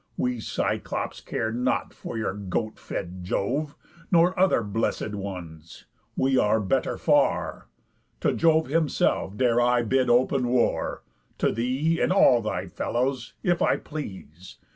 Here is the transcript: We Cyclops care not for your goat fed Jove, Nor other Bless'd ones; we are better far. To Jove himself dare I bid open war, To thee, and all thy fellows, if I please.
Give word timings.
We 0.17 0.39
Cyclops 0.39 1.21
care 1.21 1.51
not 1.51 1.93
for 1.93 2.17
your 2.17 2.33
goat 2.33 2.79
fed 2.79 3.23
Jove, 3.23 3.75
Nor 4.11 4.33
other 4.39 4.63
Bless'd 4.63 5.13
ones; 5.13 5.85
we 6.17 6.39
are 6.39 6.59
better 6.59 6.97
far. 6.97 7.67
To 8.21 8.33
Jove 8.33 8.65
himself 8.65 9.37
dare 9.37 9.61
I 9.61 9.83
bid 9.83 10.09
open 10.09 10.47
war, 10.47 11.03
To 11.37 11.51
thee, 11.51 11.99
and 12.01 12.11
all 12.11 12.41
thy 12.41 12.65
fellows, 12.65 13.33
if 13.43 13.61
I 13.61 13.77
please. 13.77 14.57